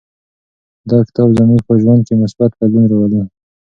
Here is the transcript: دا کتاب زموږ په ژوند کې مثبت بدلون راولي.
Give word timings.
دا 0.89 0.97
کتاب 1.07 1.29
زموږ 1.39 1.59
په 1.67 1.73
ژوند 1.81 2.01
کې 2.07 2.15
مثبت 2.23 2.51
بدلون 2.59 2.85
راولي. 2.91 3.21